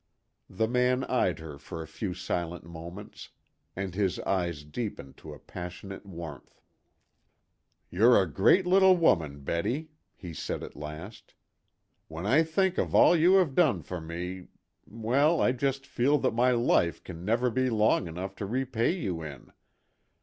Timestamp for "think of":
12.41-12.95